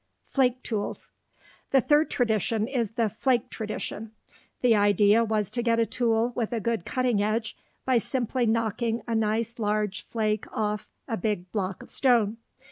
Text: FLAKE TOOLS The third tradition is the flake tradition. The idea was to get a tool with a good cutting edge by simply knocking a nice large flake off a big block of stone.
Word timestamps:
FLAKE 0.25 0.63
TOOLS 0.63 1.11
The 1.69 1.79
third 1.79 2.09
tradition 2.09 2.67
is 2.67 2.93
the 2.93 3.07
flake 3.07 3.51
tradition. 3.51 4.13
The 4.61 4.73
idea 4.75 5.23
was 5.23 5.51
to 5.51 5.61
get 5.61 5.77
a 5.79 5.85
tool 5.85 6.33
with 6.35 6.51
a 6.53 6.59
good 6.59 6.85
cutting 6.85 7.21
edge 7.21 7.55
by 7.85 7.99
simply 7.99 8.47
knocking 8.47 9.03
a 9.07 9.13
nice 9.13 9.59
large 9.59 10.01
flake 10.07 10.47
off 10.51 10.89
a 11.07 11.17
big 11.17 11.51
block 11.51 11.83
of 11.83 11.91
stone. 11.91 12.37